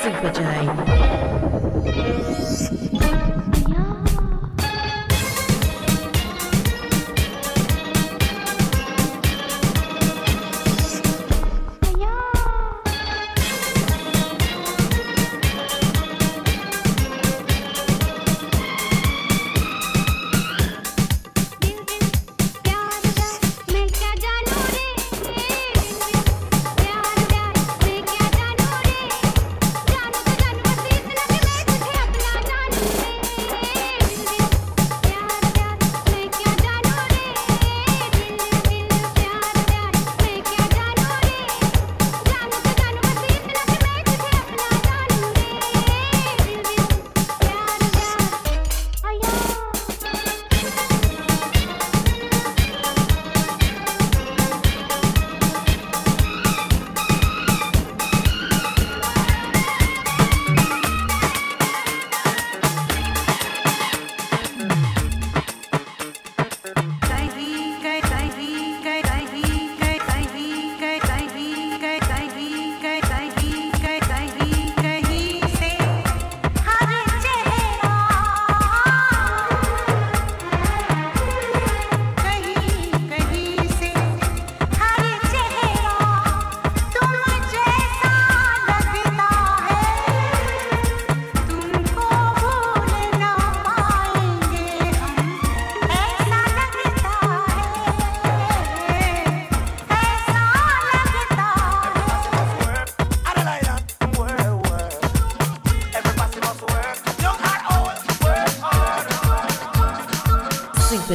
[0.00, 0.64] Supa Jay.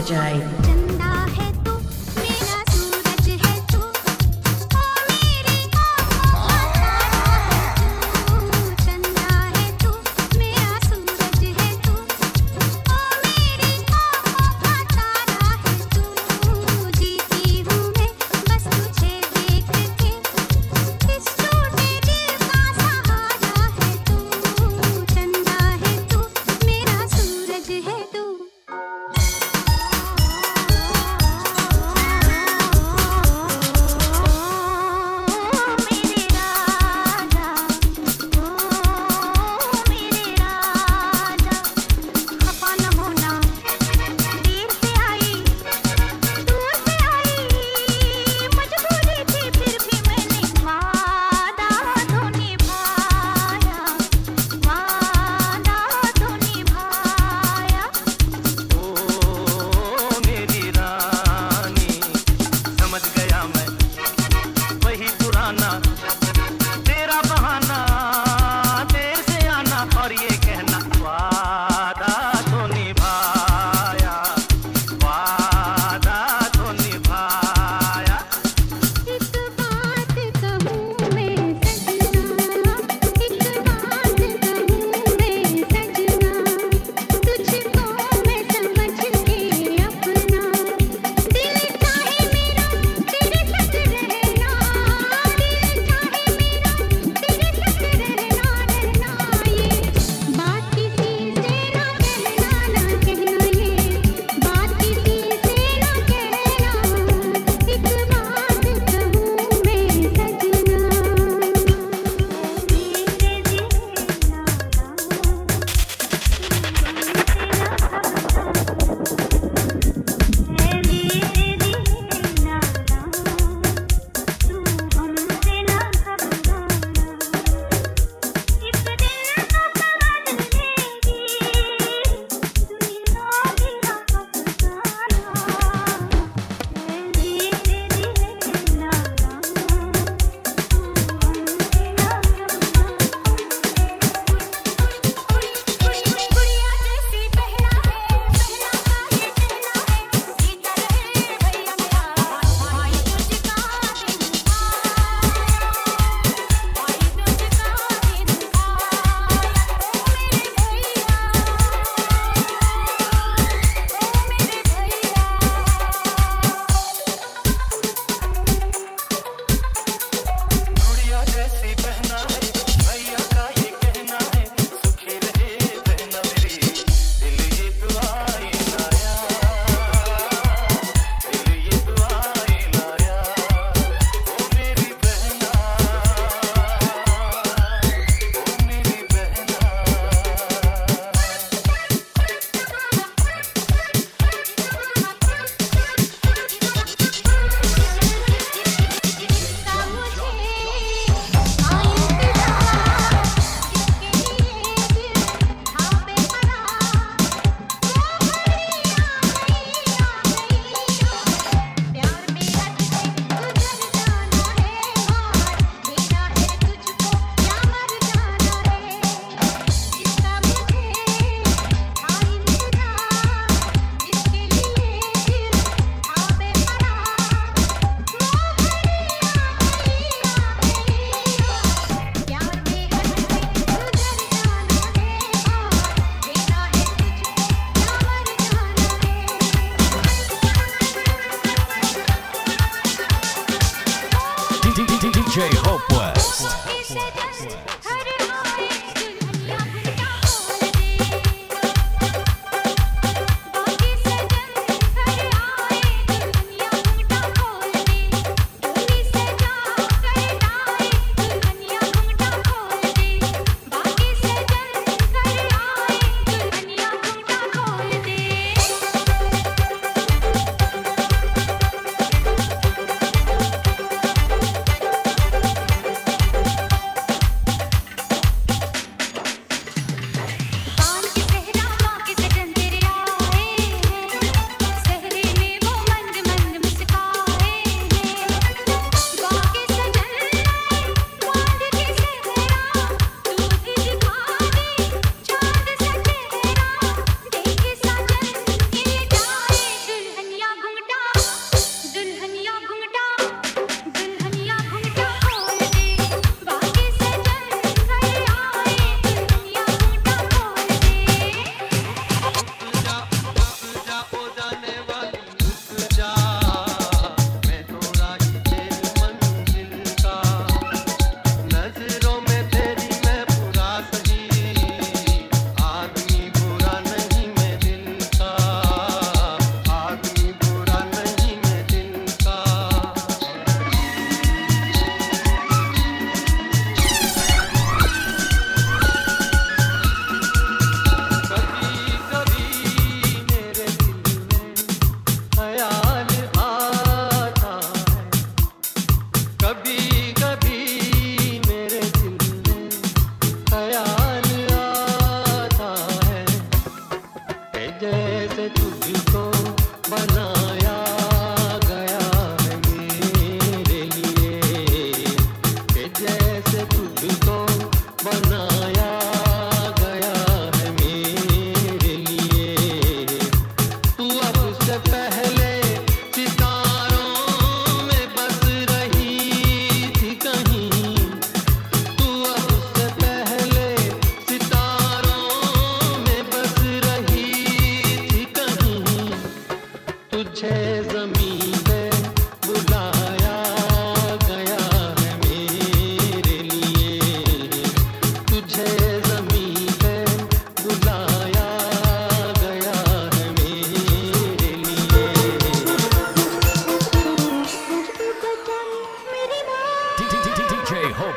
[0.02, 0.61] Supa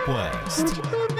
[0.06, 1.13] Jay.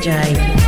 [0.00, 0.59] Jade.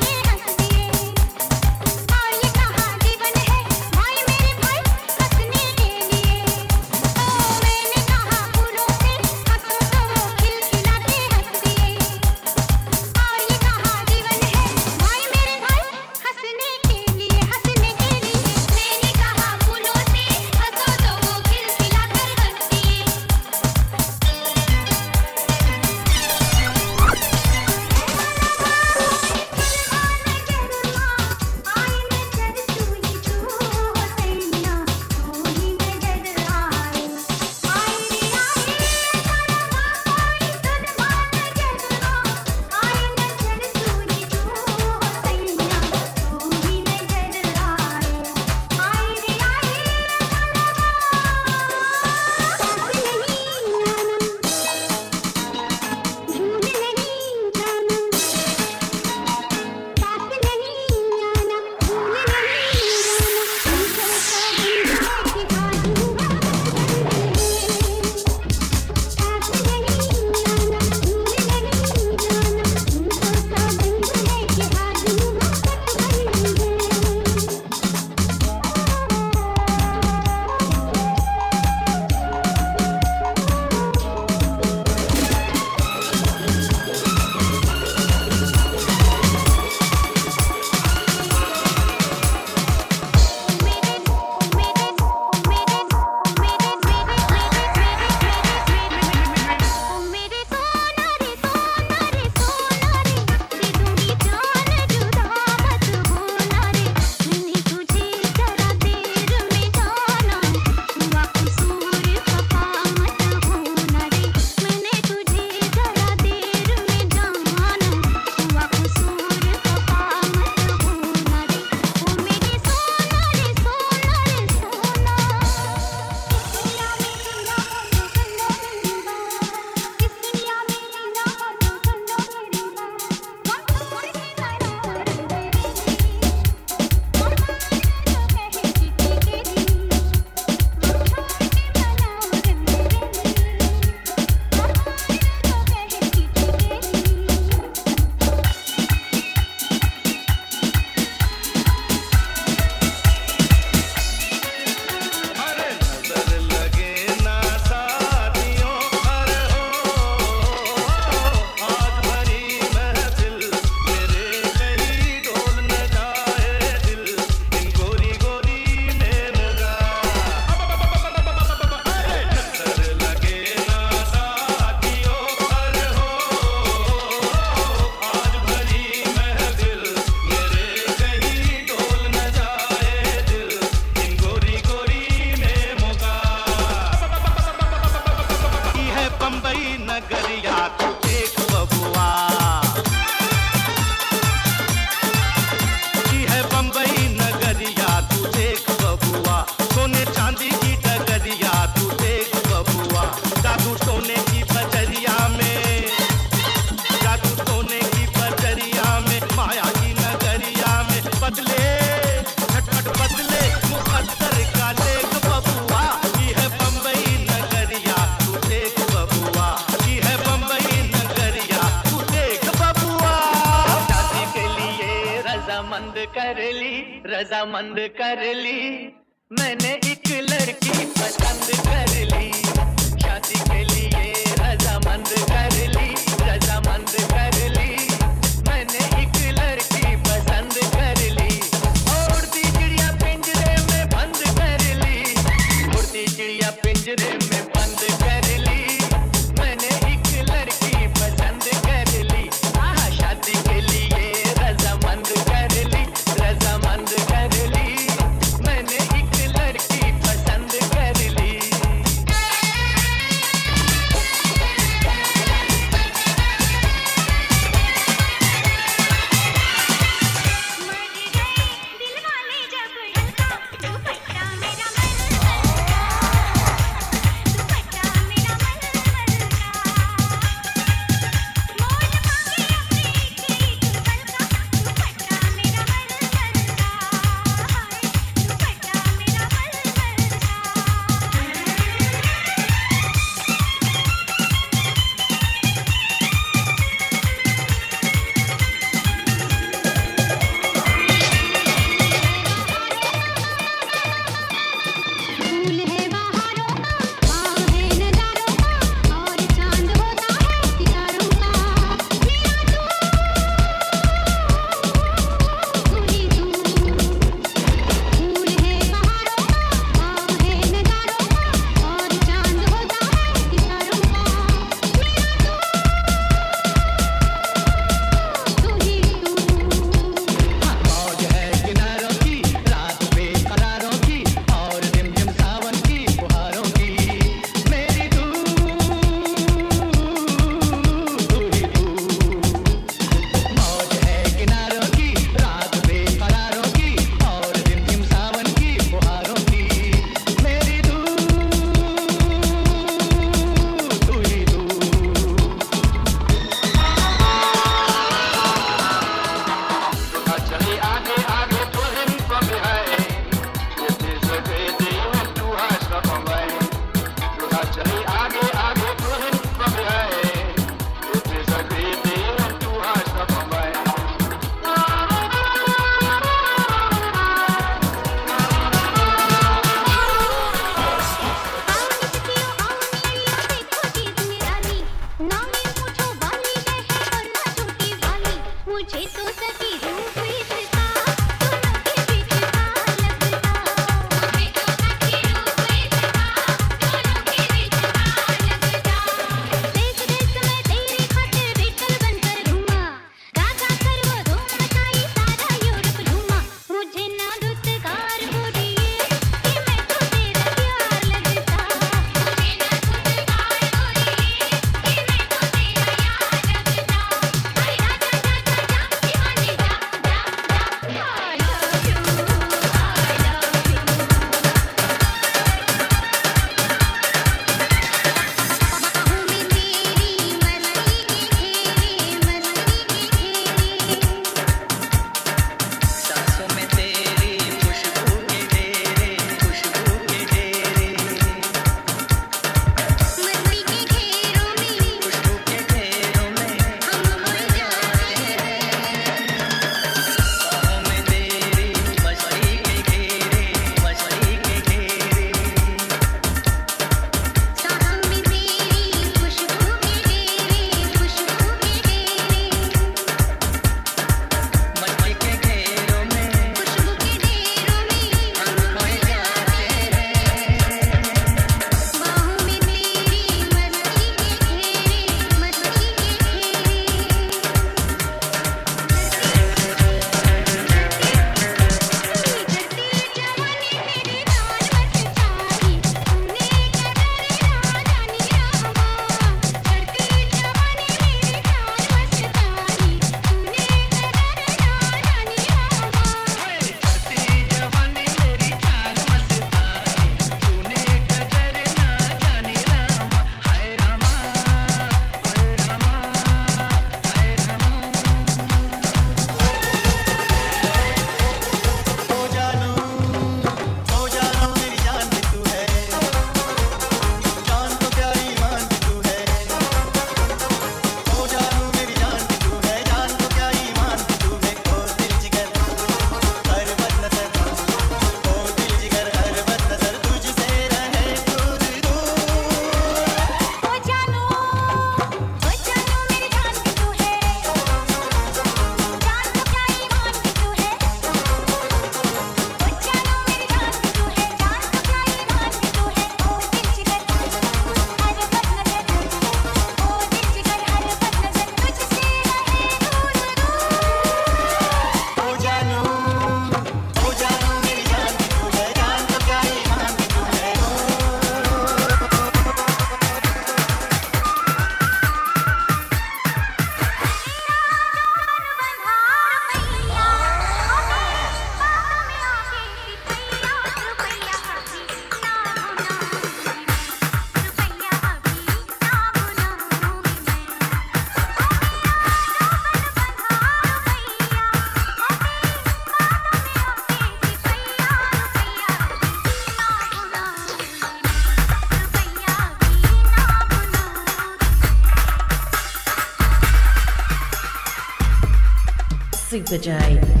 [599.31, 600.00] Supa Jay.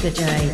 [0.00, 0.49] Supa Jay.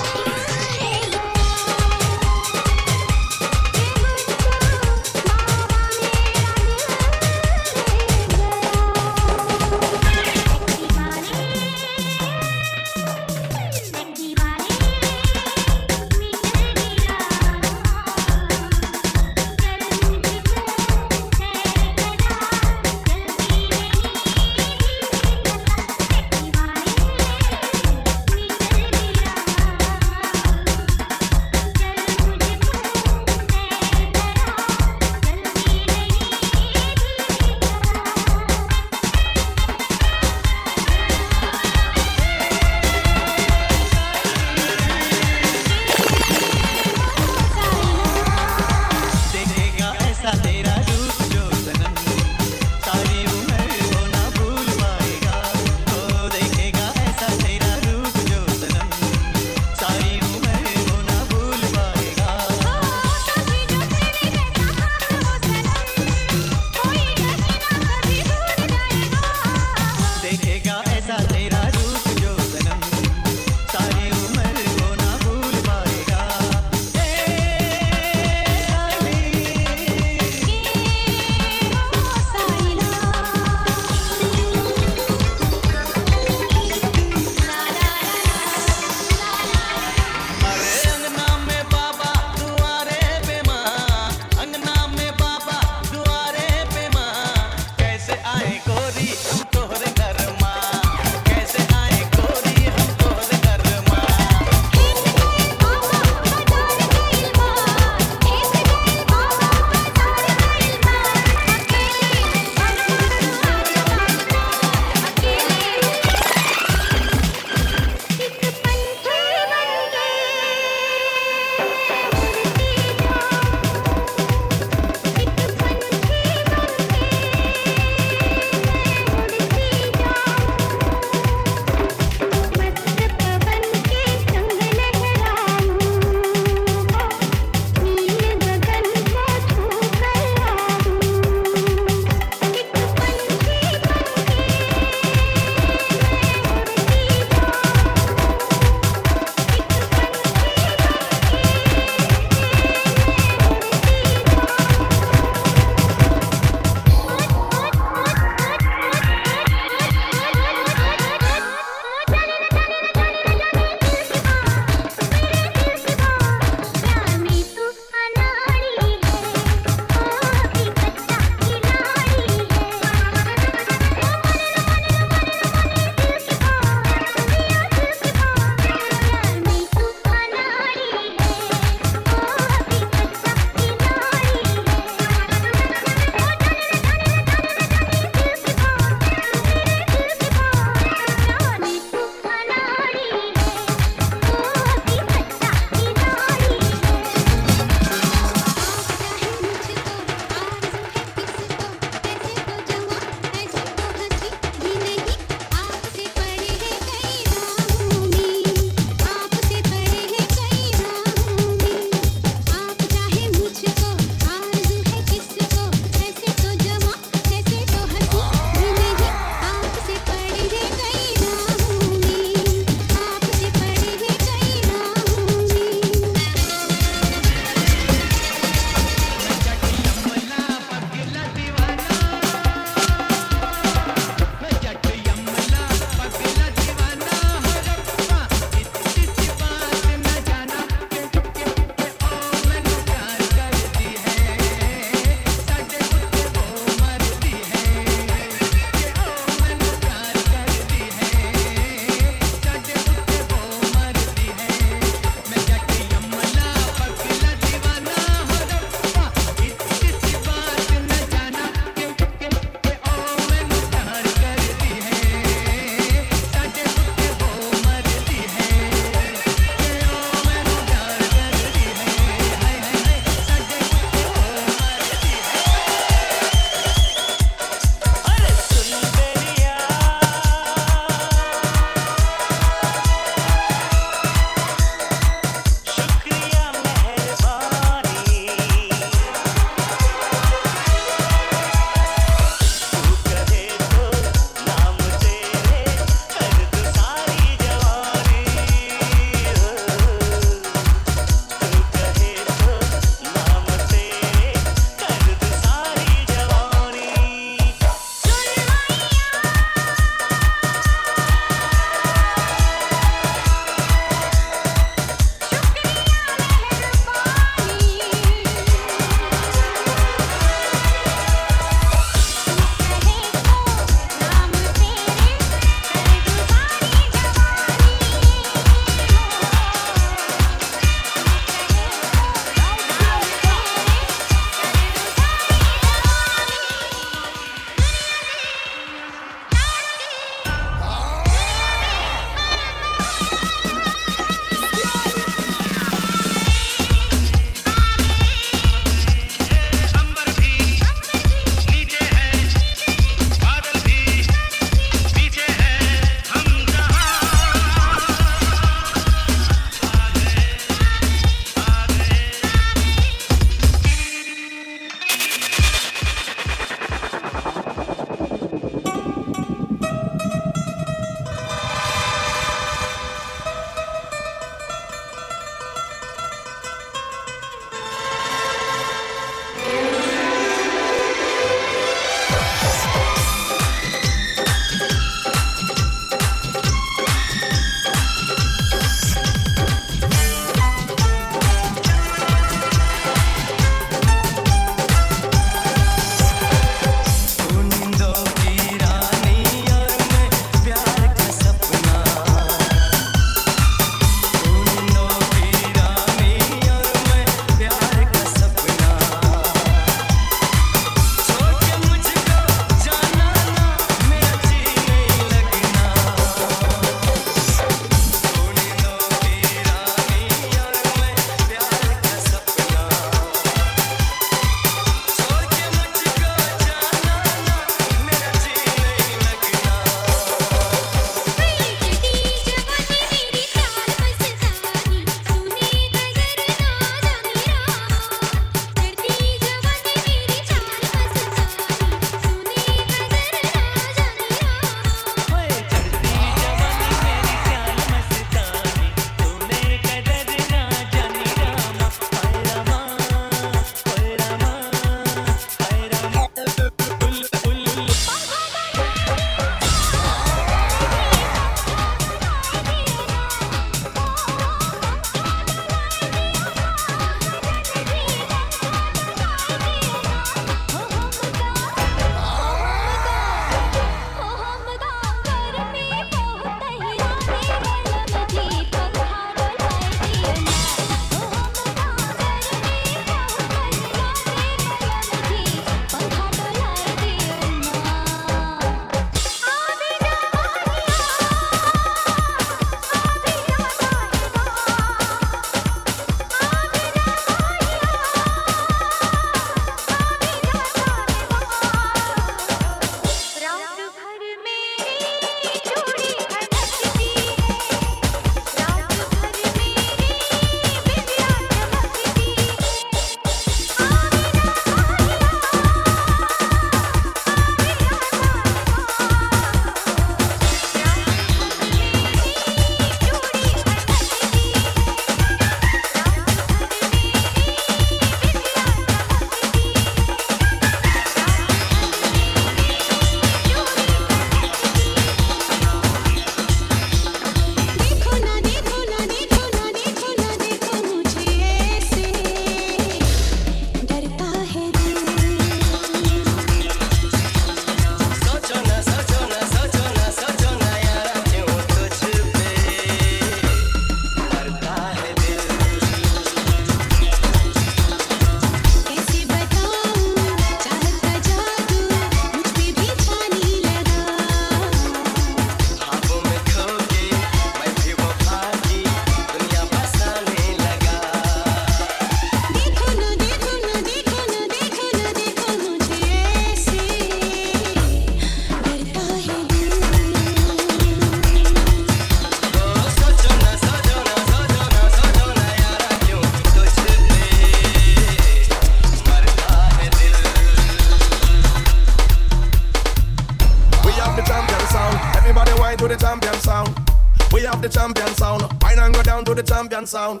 [599.66, 600.00] sound.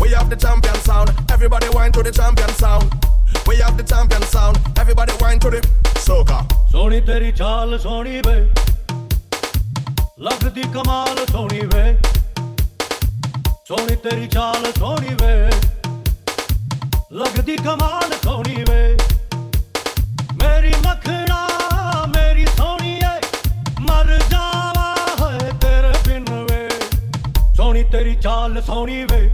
[0.00, 1.10] We have the champion sound.
[1.30, 2.92] Everybody whine to the champion sound.
[3.46, 4.58] We have the champion sound.
[4.76, 5.60] Everybody whine to the
[6.06, 6.42] soca.
[6.72, 8.34] ਸੋਹਣੀ ਤੇਰੀ ਚਾਲ ਸੋਹਣੀ ਵੇ
[10.20, 11.96] ਲੱਗਦੀ ਕਮਾਲ ਸੋਹਣੀ ਵੇ
[13.68, 15.50] ਸੋਹਣੀ ਤੇਰੀ ਚਾਲ ਸੋਹਣੀ ਵੇ
[17.12, 18.96] ਲੱਗਦੀ ਕਮਾਲ ਸੋਹਣੀ ਵੇ
[28.47, 29.31] ਗੱਲ ਸੋਣੀ ਵੇ।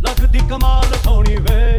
[0.00, 1.78] ਲੱਗਦੀ ਕਮਾਲ ਸੋਣੀ ਵੇ।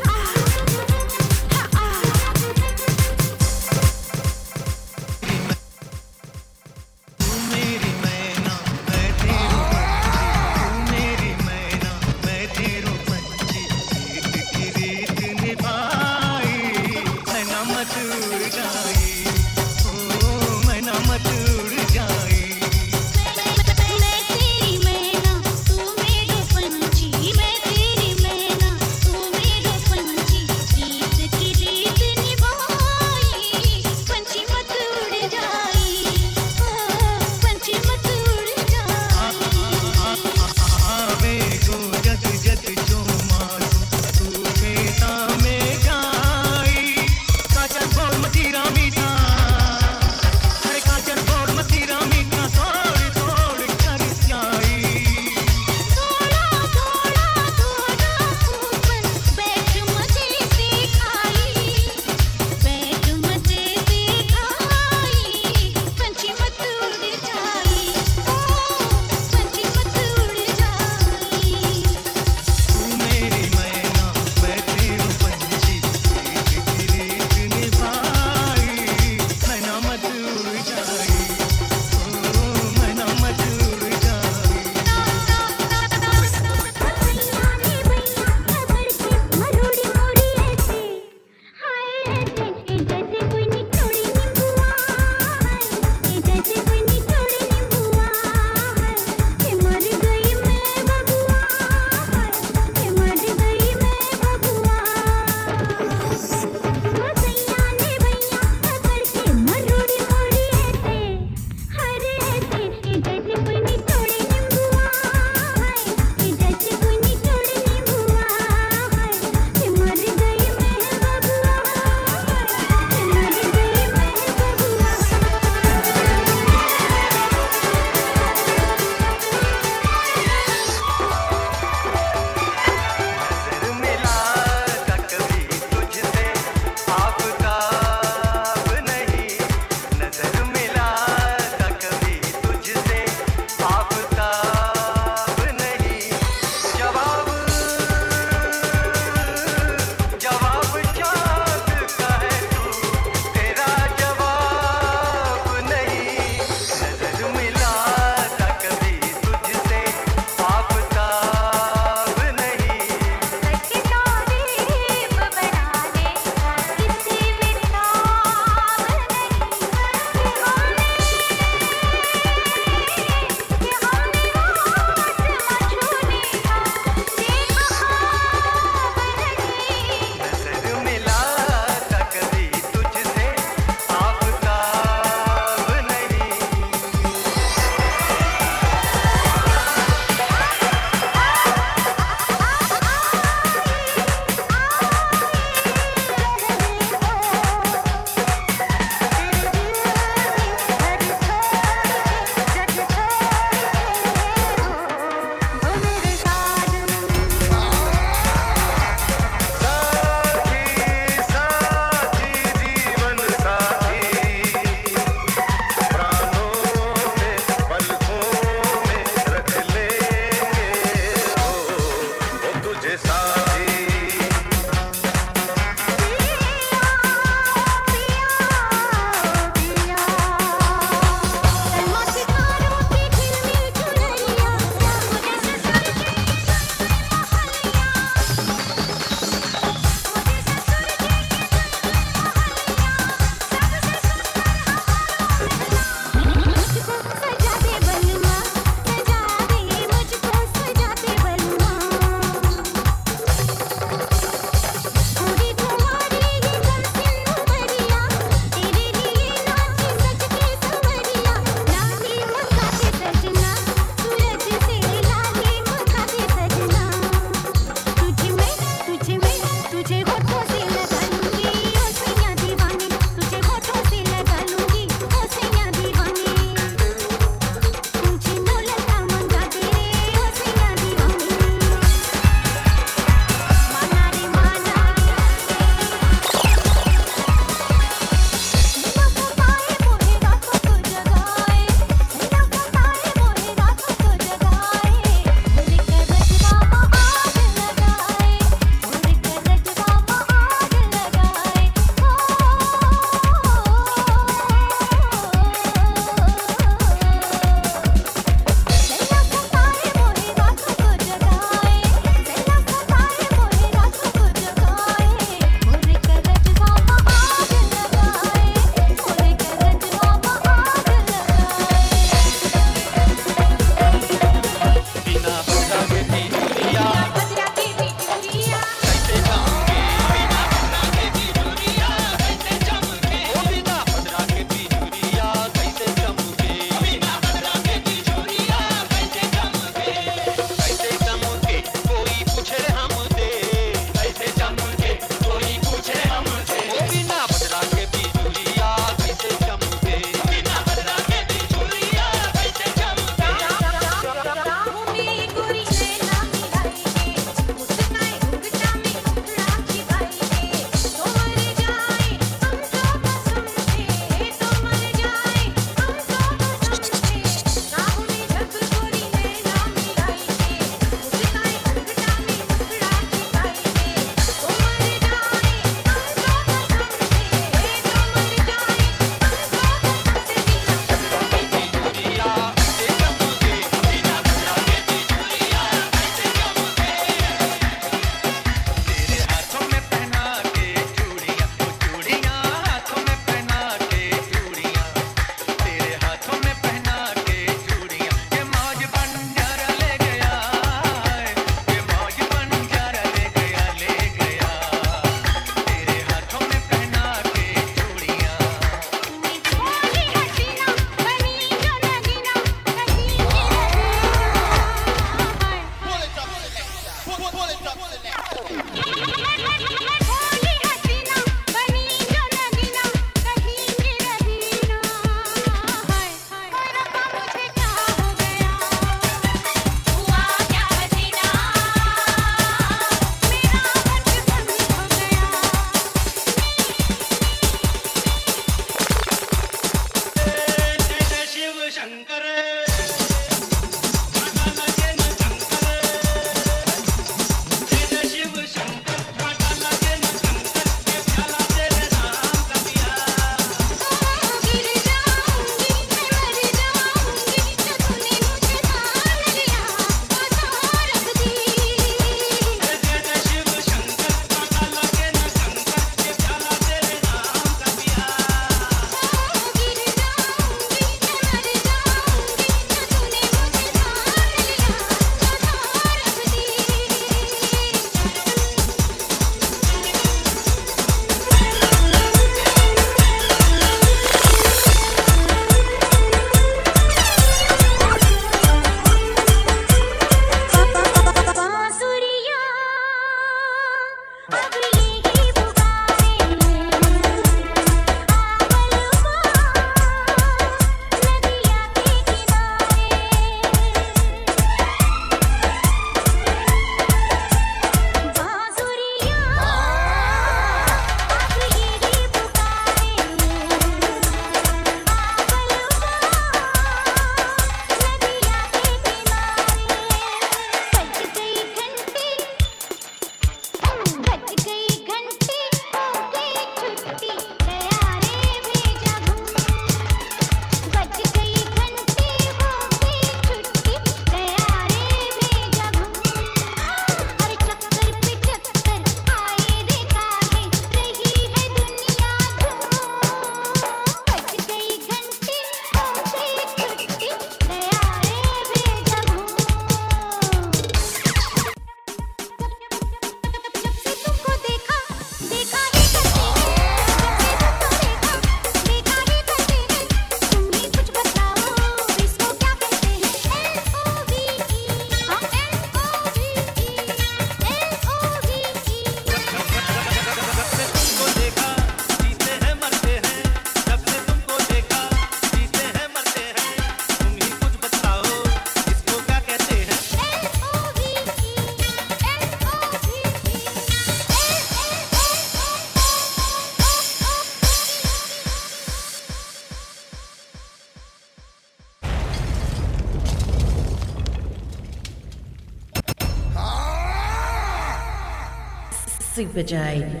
[599.33, 600.00] J.